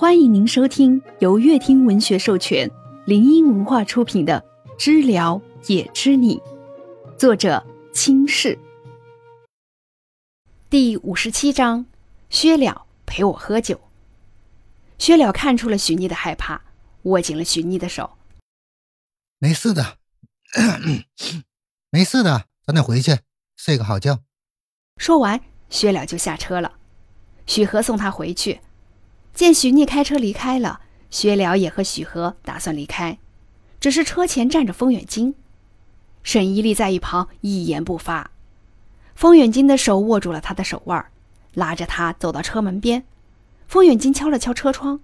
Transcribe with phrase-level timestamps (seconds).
[0.00, 2.70] 欢迎您收听由乐听文学授权、
[3.04, 4.44] 林音文化出品的
[4.78, 6.36] 《知了也知你》，
[7.16, 8.56] 作者清世。
[10.70, 11.84] 第五十七章：
[12.30, 13.80] 薛了陪我喝酒。
[14.98, 16.62] 薛了看出了许妮的害怕，
[17.02, 18.08] 握紧了许妮的手。
[19.40, 19.98] 没事的，
[21.90, 23.18] 没事的，早点回去
[23.56, 24.20] 睡个好觉。
[24.96, 26.74] 说完，薛了就下车了。
[27.46, 28.60] 许和送他回去。
[29.34, 33.18] 见许妮开车离开了，薛了也和许和打算离开，
[33.80, 35.34] 只是车前站着风远金，
[36.22, 38.30] 沈一丽在一旁一言不发。
[39.14, 41.10] 风远金的手握住了他的手腕，
[41.54, 43.04] 拉着他走到车门边。
[43.66, 45.00] 风远金敲了敲车窗，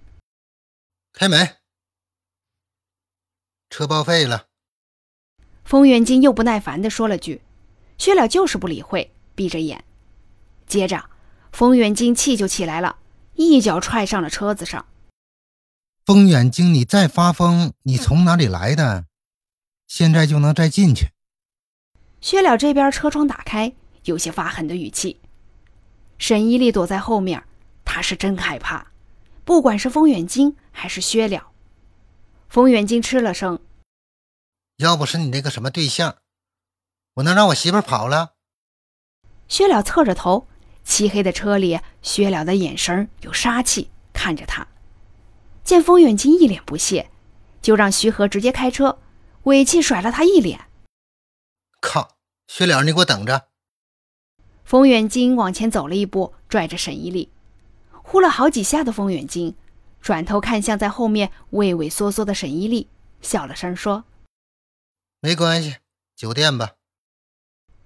[1.13, 1.57] 开门。
[3.69, 4.47] 车报废了。
[5.63, 7.41] 风远金又不耐烦地说了句
[7.97, 9.83] ：“薛了就是不理会，闭着眼。”
[10.67, 11.09] 接着，
[11.51, 12.97] 风远金气就起来了。
[13.35, 14.85] 一脚踹上了车子上。
[16.05, 19.05] 风远经，你再发疯，你从哪里来的？
[19.87, 21.11] 现在就能再进去。
[22.21, 25.19] 薛了这边车窗打开，有些发狠的语气。
[26.17, 27.43] 沈一丽躲在后面，
[27.83, 28.87] 他是真害怕，
[29.43, 31.51] 不管是风远金还是薛了。
[32.47, 33.59] 风远金吃了声
[34.77, 36.17] ：“要不是你那个什么对象，
[37.15, 38.33] 我能让我媳妇跑了？”
[39.49, 40.47] 薛了侧着头。
[40.85, 44.65] 漆黑的车里，薛了的眼神有杀气，看着他。
[45.63, 47.09] 见风远金一脸不屑，
[47.61, 48.99] 就让徐和直接开车，
[49.43, 50.67] 尾气甩了他一脸。
[51.81, 52.15] 靠，
[52.47, 53.47] 薛了，你给我等着！
[54.63, 57.31] 风远金往前走了一步，拽着沈一丽，
[57.91, 59.55] 呼了好几下的风远金，
[60.01, 62.87] 转头看向在后面畏畏缩缩的沈一丽，
[63.21, 64.05] 笑了声说
[65.19, 65.77] ：“没关系，
[66.15, 66.75] 酒店吧。”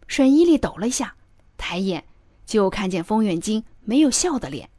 [0.08, 1.16] 沈一丽抖了一下，
[1.58, 2.06] 抬眼。
[2.50, 4.72] 就看见风远金没有笑的脸。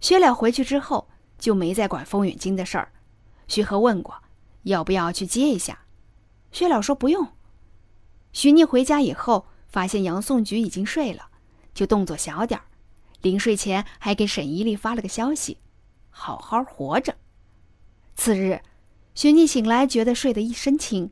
[0.00, 2.92] 薛了回去之后就没再管风远金的事儿。
[3.48, 4.22] 徐和问过
[4.64, 5.86] 要不要去接一下，
[6.52, 7.28] 薛了说不用。
[8.34, 11.30] 许妮回家以后发现杨颂菊已经睡了，
[11.72, 12.66] 就动作小点儿，
[13.22, 15.56] 临睡前还给沈一丽发了个消息
[16.10, 17.16] ：“好好活着。”
[18.14, 18.60] 次日，
[19.14, 21.10] 许妮醒来觉得睡得一身轻。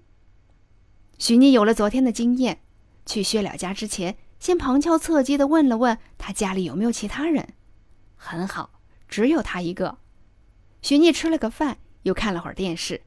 [1.19, 2.60] 许妮有了昨天的经验，
[3.06, 4.19] 去薛了家之前。
[4.39, 7.55] 先旁敲侧击地问了问他家里有没有其他人，
[8.17, 8.71] 很好，
[9.09, 9.99] 只有他一个。
[10.83, 13.03] 许聂吃了个饭，又看了会儿电视。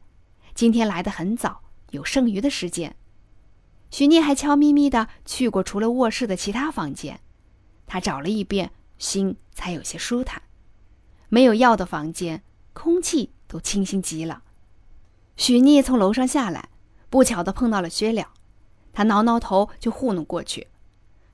[0.56, 1.62] 今天来的很早，
[1.92, 2.96] 有剩余的时间。
[3.92, 7.22] 许聂还悄咪咪地去过除了卧室的其他房间，
[7.86, 10.42] 他找了一遍，心才有些舒坦。
[11.30, 12.42] 没有药的房间，
[12.74, 14.42] 空气都清新极了。
[15.36, 16.70] 许聂从楼上下来，
[17.10, 18.34] 不巧地碰到了薛了，
[18.92, 20.68] 他挠挠头就糊弄过去。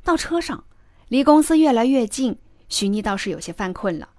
[0.03, 0.65] 到车上，
[1.07, 2.37] 离公司越来越近，
[2.67, 4.09] 许妮倒是有些犯困了。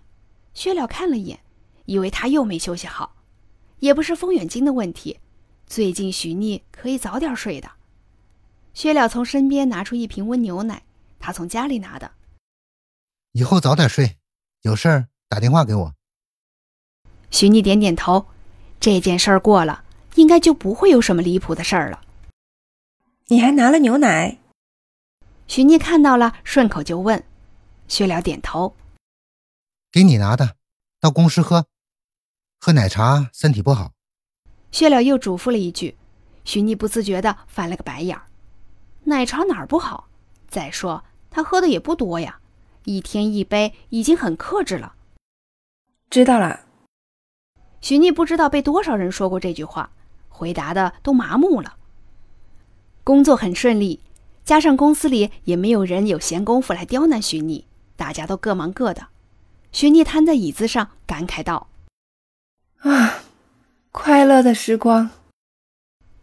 [0.55, 1.41] 薛了看了眼，
[1.85, 3.17] 以为他又没休息好，
[3.81, 5.21] 也不是风远金的问题。
[5.67, 7.71] 最近许妮可以早点睡的。
[8.73, 10.83] 薛了从身边拿出一瓶温牛奶，
[11.19, 12.11] 他从家里拿的。
[13.33, 14.17] 以后早点睡，
[14.63, 15.95] 有事儿打电话给我。
[17.31, 18.27] 许妮点点头，
[18.81, 19.85] 这件事儿过了，
[20.15, 22.01] 应该就不会有什么离谱的事儿了。
[23.27, 24.39] 你还拿了牛奶？
[25.47, 27.23] 许妮看到了，顺口就问
[27.87, 28.75] ：“薛了点头，
[29.93, 30.57] 给你拿的，
[30.99, 31.67] 到公司喝，
[32.59, 33.93] 喝奶茶身体不好。”
[34.73, 35.97] 薛了又嘱咐了一句，
[36.45, 38.27] 许妮不自觉的翻了个白眼儿
[39.05, 40.09] ：“奶茶哪儿不好？
[40.49, 42.41] 再说他喝的也不多呀，
[42.85, 44.95] 一天一杯已经很克制了。”
[46.11, 46.61] 知道了。
[47.81, 49.91] 许妮不知道被多少人说过这句话，
[50.29, 51.77] 回答的都麻木了。
[53.05, 54.01] 工作很顺利。
[54.45, 57.65] 加上公司里也没有人有闲工夫来刁难徐逆，
[57.97, 59.07] 大家都各忙各的。
[59.73, 61.69] 徐逆瘫在椅子上，感慨道
[62.85, 63.25] ：“啊，
[63.91, 65.11] 快乐的时光。”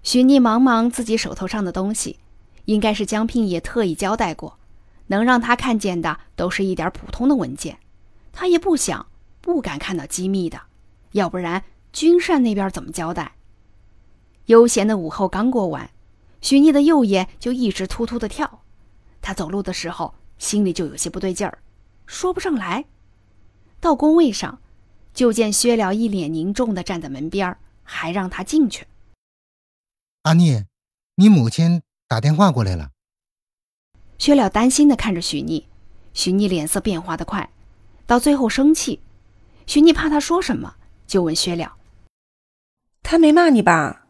[0.03, 2.19] 徐逆忙忙自己手头上的东西，
[2.65, 4.57] 应该是江聘也特意交代过，
[5.07, 7.79] 能让他看见的都是一点普通的文件。
[8.31, 9.07] 他也不想、
[9.41, 10.61] 不敢看到机密的，
[11.13, 13.34] 要不然军善那边怎么交代？
[14.46, 15.90] 悠闲的午后刚过完。
[16.41, 18.64] 许逆的右眼就一直突突的跳，
[19.22, 21.59] 他走路的时候心里就有些不对劲儿，
[22.05, 22.85] 说不上来。
[23.79, 24.59] 到工位上，
[25.14, 28.88] 就见薛了一脸凝重的站在门边还让他进去。
[30.23, 30.66] 阿聂，
[31.16, 32.91] 你母亲打电话过来了。
[34.17, 35.67] 薛了担心的看着许逆，
[36.14, 37.49] 许逆脸色变化的快，
[38.05, 38.99] 到最后生气。
[39.67, 40.76] 许逆怕他说什么，
[41.08, 41.78] 就问薛了
[43.02, 44.08] ：“他没骂你吧？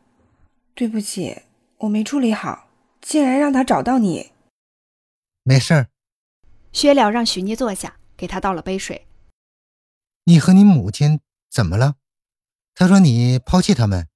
[0.74, 1.44] 对不起。”
[1.82, 2.68] 我没处理好，
[3.02, 4.34] 竟然让他找到你。
[5.42, 5.90] 没事儿。
[6.72, 9.08] 薛了让许妮坐下，给他倒了杯水。
[10.26, 11.20] 你和你母亲
[11.50, 11.96] 怎么了？
[12.76, 14.08] 他说你抛弃他们，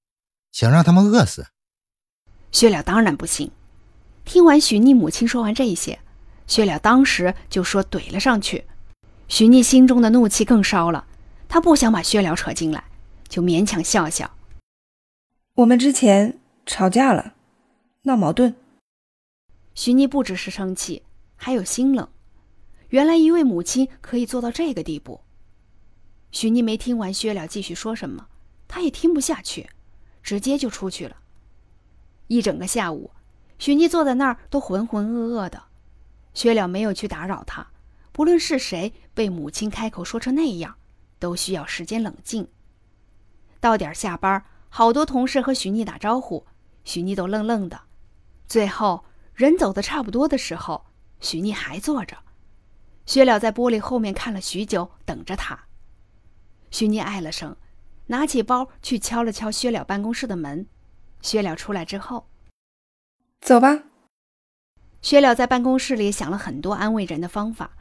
[0.52, 1.48] 想让他们饿死。
[2.52, 3.52] 薛了当然不行。
[4.24, 6.00] 听完许妮母亲说完这些，
[6.46, 8.66] 薛了当时就说怼了上去。
[9.28, 11.08] 许妮心中的怒气更烧了，
[11.50, 12.84] 她不想把薛了扯进来，
[13.28, 14.30] 就勉强笑笑。
[15.56, 17.35] 我们之前吵架了，
[18.08, 18.56] 闹矛盾。
[19.74, 21.02] 许妮不只是生气，
[21.36, 22.08] 还有心冷。
[22.90, 25.22] 原来一位母亲可以做到这个地步。
[26.32, 28.28] 许妮没听完薛了继续说什么，
[28.68, 29.72] 她也听不下去，
[30.22, 31.18] 直接就出去了。
[32.28, 33.10] 一整个下午，
[33.58, 35.64] 许妮坐在那儿都浑浑噩噩的。
[36.36, 37.66] 薛了没有去打扰她。
[38.12, 40.76] 不论是谁被母亲开口说成那样，
[41.18, 42.48] 都需要时间冷静。
[43.60, 46.46] 到点下班，好多同事和许妮打招呼，
[46.84, 47.82] 许妮都愣愣的。
[48.48, 50.86] 最后人走的差不多的时候，
[51.20, 52.18] 许逆还坐着。
[53.06, 55.66] 薛了在玻璃后面看了许久，等着他。
[56.72, 57.56] 许逆唉了声，
[58.08, 60.68] 拿起包去敲了敲薛了办公室的门。
[61.22, 62.28] 薛了出来之后，
[63.42, 63.84] 走吧。
[65.02, 67.72] 薛了在办公室里想了很多安慰人的方法。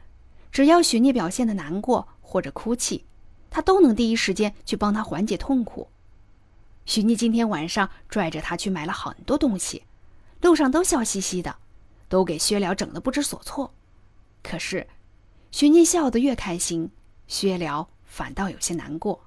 [0.51, 3.05] 只要许逆表现的难过或者哭泣，
[3.49, 5.89] 他都能第一时间去帮他缓解痛苦。
[6.85, 9.83] 许逆今天晚上拽着他去买了很多东西，
[10.41, 11.55] 路上都笑嘻嘻的，
[12.07, 13.73] 都给薛了整的不知所措。
[14.43, 14.87] 可是，
[15.51, 16.91] 许逆笑得越开心，
[17.27, 19.21] 薛了反倒有些难过。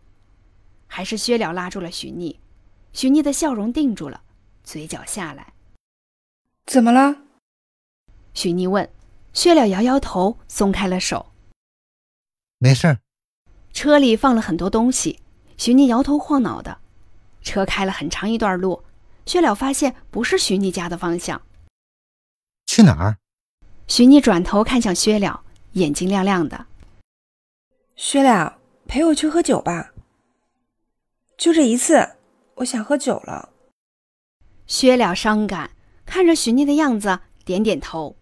[0.87, 2.40] 还是薛了拉住了许逆，
[2.93, 4.22] 许逆的笑容定住了，
[4.62, 5.52] 嘴角下来。
[6.66, 7.16] 怎么了？
[8.34, 8.88] 许逆问。
[9.34, 11.32] 薛了摇摇头，松开了手。
[12.58, 12.99] 没事儿。
[13.72, 15.20] 车里放了很多东西，
[15.56, 16.81] 许逆摇头晃脑的。
[17.43, 18.82] 车开了很长一段路，
[19.28, 21.42] 薛了发现不是徐逆家的方向。
[22.64, 23.19] 去哪儿？
[23.86, 26.64] 许逆转头看向薛了，眼睛亮亮的。
[27.94, 29.92] 薛了，陪我去喝酒吧。
[31.36, 32.16] 就这一次，
[32.54, 33.50] 我想喝酒了。
[34.66, 35.72] 薛了伤感，
[36.06, 38.16] 看着徐逆的样子，点点头。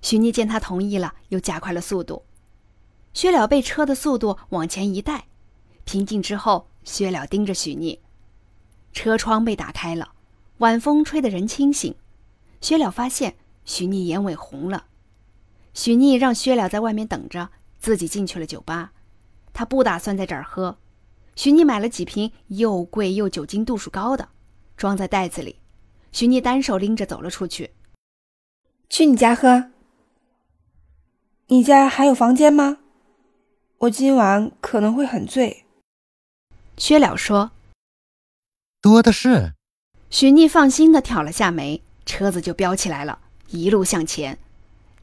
[0.00, 2.24] 徐逆见他同意了，又加快了速度。
[3.12, 5.26] 薛了被车的速度往前一带，
[5.84, 8.00] 平静之后，薛了盯着许逆。
[8.94, 10.12] 车窗被打开了，
[10.58, 11.94] 晚风吹得人清醒。
[12.60, 14.86] 薛了发现许逆眼尾红了。
[15.74, 18.92] 许逆让薛了在外面等着，自己进去了酒吧。
[19.52, 20.76] 他不打算在这儿喝。
[21.36, 24.28] 许逆买了几瓶又贵又酒精度数高的，
[24.76, 25.60] 装在袋子里。
[26.10, 27.70] 许逆单手拎着走了出去。
[28.88, 29.70] 去你家喝。
[31.46, 32.78] 你家还有房间吗？
[33.78, 35.64] 我今晚可能会很醉。
[36.76, 37.52] 薛了说
[38.82, 39.54] ：“多的是。”
[40.10, 43.18] 许逆放心的挑了下眉，车子就飙起来了，
[43.50, 44.38] 一路向前。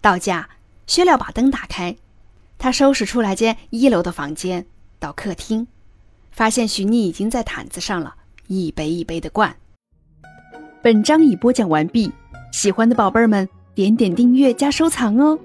[0.02, 0.50] 到家，
[0.88, 1.96] 薛了把灯打开，
[2.58, 4.66] 他收拾出来间一楼的房间，
[4.98, 5.68] 到客厅，
[6.32, 8.16] 发现许逆已经在毯子上了，
[8.48, 9.56] 一杯一杯的灌。
[10.82, 12.12] 本章已播讲完毕，
[12.52, 15.40] 喜欢的宝贝儿们点点订阅加收藏哦。